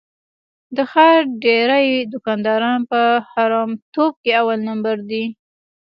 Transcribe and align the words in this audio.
د 0.75 0.77
ښار 0.91 1.17
ډېری 1.43 1.87
دوکانداران 2.13 2.79
په 2.91 3.01
حرامتوب 3.31 4.13
کې 4.23 4.31
اول 4.41 4.59
لمبر 4.69 4.97
دي. 5.09 5.23